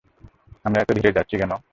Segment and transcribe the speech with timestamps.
[0.65, 1.51] আমরা এতো ধীরে যাচ্ছি কেন?